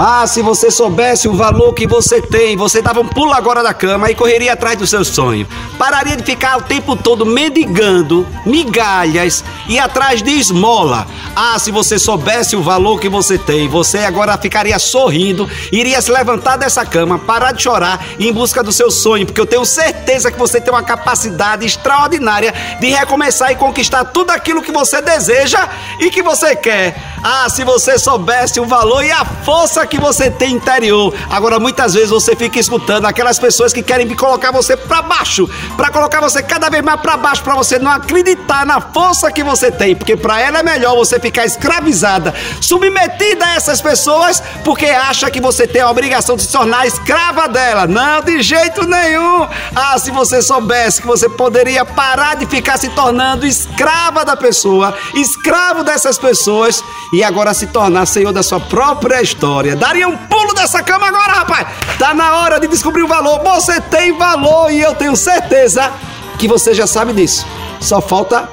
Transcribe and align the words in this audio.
Ah, 0.00 0.24
se 0.28 0.40
você 0.42 0.70
soubesse 0.70 1.26
o 1.26 1.34
valor 1.34 1.74
que 1.74 1.84
você 1.84 2.22
tem, 2.22 2.56
você 2.56 2.80
dava 2.80 3.00
um 3.00 3.08
pulo 3.08 3.32
agora 3.32 3.64
da 3.64 3.74
cama 3.74 4.08
e 4.08 4.14
correria 4.14 4.52
atrás 4.52 4.78
do 4.78 4.86
seu 4.86 5.04
sonho. 5.04 5.44
Pararia 5.76 6.16
de 6.16 6.22
ficar 6.22 6.56
o 6.56 6.62
tempo 6.62 6.94
todo 6.94 7.26
mendigando 7.26 8.24
migalhas 8.46 9.44
e 9.68 9.76
atrás 9.76 10.22
de 10.22 10.30
esmola. 10.30 11.04
Ah, 11.34 11.58
se 11.58 11.72
você 11.72 11.98
soubesse 11.98 12.54
o 12.54 12.62
valor 12.62 13.00
que 13.00 13.08
você 13.08 13.36
tem, 13.36 13.68
você 13.68 13.98
agora 13.98 14.38
ficaria 14.38 14.78
sorrindo, 14.78 15.50
iria 15.72 16.00
se 16.00 16.12
levantar 16.12 16.56
dessa 16.56 16.86
cama, 16.86 17.18
parar 17.18 17.50
de 17.50 17.64
chorar 17.64 18.00
em 18.20 18.32
busca 18.32 18.62
do 18.62 18.70
seu 18.70 18.92
sonho, 18.92 19.26
porque 19.26 19.40
eu 19.40 19.46
tenho 19.46 19.64
certeza 19.64 20.30
que 20.30 20.38
você 20.38 20.60
tem 20.60 20.72
uma 20.72 20.82
capacidade 20.84 21.66
extraordinária 21.66 22.54
de 22.80 22.86
recomeçar 22.86 23.50
e 23.50 23.56
conquistar 23.56 24.04
tudo 24.04 24.30
aquilo 24.30 24.62
que 24.62 24.70
você 24.70 25.02
deseja 25.02 25.68
e 25.98 26.08
que 26.08 26.22
você 26.22 26.54
quer. 26.54 27.17
Ah, 27.22 27.48
se 27.48 27.64
você 27.64 27.98
soubesse 27.98 28.60
o 28.60 28.64
valor 28.64 29.04
e 29.04 29.10
a 29.10 29.24
força 29.24 29.86
que 29.86 29.98
você 29.98 30.30
tem 30.30 30.54
interior. 30.54 31.14
Agora, 31.30 31.58
muitas 31.58 31.94
vezes 31.94 32.10
você 32.10 32.36
fica 32.36 32.58
escutando 32.58 33.06
aquelas 33.06 33.38
pessoas 33.38 33.72
que 33.72 33.82
querem 33.82 34.08
colocar 34.14 34.50
você 34.50 34.76
para 34.76 35.02
baixo, 35.02 35.48
para 35.76 35.90
colocar 35.90 36.20
você 36.20 36.42
cada 36.42 36.68
vez 36.68 36.82
mais 36.82 37.00
para 37.00 37.16
baixo, 37.16 37.42
para 37.42 37.54
você 37.54 37.78
não 37.78 37.90
acreditar 37.90 38.64
na 38.64 38.80
força 38.80 39.30
que 39.32 39.42
você 39.42 39.70
tem, 39.70 39.94
porque 39.94 40.16
para 40.16 40.40
ela 40.40 40.60
é 40.60 40.62
melhor 40.62 40.94
você 40.96 41.18
ficar 41.18 41.44
escravizada, 41.44 42.34
submetida 42.60 43.44
a 43.46 43.54
essas 43.54 43.80
pessoas, 43.80 44.42
porque 44.64 44.86
acha 44.86 45.30
que 45.30 45.40
você 45.40 45.66
tem 45.66 45.82
a 45.82 45.90
obrigação 45.90 46.36
de 46.36 46.42
se 46.42 46.52
tornar 46.52 46.86
escrava 46.86 47.48
dela. 47.48 47.86
Não, 47.86 48.22
de 48.22 48.42
jeito 48.42 48.86
nenhum. 48.86 49.46
Ah, 49.74 49.98
se 49.98 50.10
você 50.10 50.42
soubesse 50.42 51.00
que 51.00 51.06
você 51.06 51.28
poderia 51.28 51.84
parar 51.84 52.36
de 52.36 52.46
ficar 52.46 52.78
se 52.78 52.88
tornando 52.90 53.46
escrava 53.46 54.24
da 54.24 54.36
pessoa, 54.36 54.94
escravo 55.14 55.82
dessas 55.82 56.18
pessoas 56.18 56.82
e 57.12 57.24
agora 57.24 57.54
se 57.54 57.66
tornar 57.68 58.06
senhor 58.06 58.32
da 58.32 58.42
sua 58.42 58.60
própria 58.60 59.22
história. 59.22 59.74
Daria 59.74 60.08
um 60.08 60.16
pulo 60.16 60.54
dessa 60.54 60.82
cama 60.82 61.08
agora, 61.08 61.32
rapaz! 61.32 61.66
Tá 61.98 62.12
na 62.14 62.38
hora 62.38 62.60
de 62.60 62.68
descobrir 62.68 63.02
o 63.02 63.08
valor. 63.08 63.40
Você 63.42 63.80
tem 63.80 64.16
valor 64.16 64.70
e 64.70 64.80
eu 64.80 64.94
tenho 64.94 65.16
certeza 65.16 65.92
que 66.38 66.46
você 66.46 66.74
já 66.74 66.86
sabe 66.86 67.12
disso. 67.12 67.46
Só 67.80 68.00
falta 68.00 68.48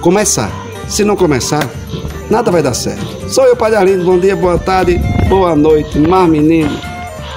começar. 0.00 0.50
Se 0.88 1.04
não 1.04 1.16
começar, 1.16 1.68
nada 2.30 2.50
vai 2.50 2.62
dar 2.62 2.74
certo. 2.74 3.30
Sou 3.30 3.44
eu, 3.44 3.56
Padre 3.56 3.78
Arlindo. 3.78 4.04
Bom 4.04 4.18
dia, 4.18 4.36
boa 4.36 4.58
tarde, 4.58 4.98
boa 5.28 5.56
noite, 5.56 5.98
mar 5.98 6.28
menino. 6.28 6.78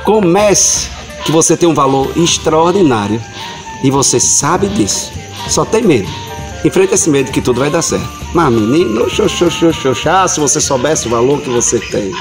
Comece, 0.03 0.89
que 1.25 1.31
você 1.31 1.57
tem 1.57 1.67
um 1.67 1.73
valor 1.73 2.11
extraordinário 2.15 3.21
e 3.83 3.89
você 3.89 4.19
sabe 4.19 4.67
disso. 4.67 5.11
Só 5.49 5.65
tem 5.65 5.81
medo. 5.81 6.24
Enfrenta 6.66 6.95
esse 6.95 7.11
medo 7.11 7.31
que 7.31 7.41
tudo 7.41 7.59
vai 7.59 7.69
dar 7.69 7.83
certo. 7.83 8.09
Mas 8.33 8.52
menino, 8.52 9.08
xoxô, 9.08 10.27
se 10.27 10.39
você 10.39 10.59
soubesse 10.59 11.05
o 11.05 11.11
valor 11.11 11.39
que 11.39 11.49
você 11.49 11.80
tem. 11.80 12.11